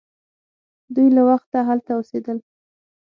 دوی 0.95 1.07
له 1.15 1.21
وخته 1.29 1.57
هلته 1.69 1.91
اوسیدل. 1.95 2.37